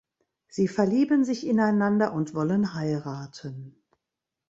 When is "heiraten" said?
2.73-3.83